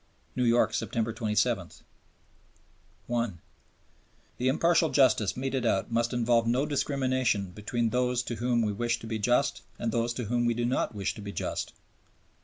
[0.35, 1.69] New York, September 27.
[3.05, 3.39] (1)
[4.39, 8.97] "The impartial justice meted out must involve no discrimination between those to whom we wish
[8.97, 11.73] to be just and those to whom we do not wish to be just."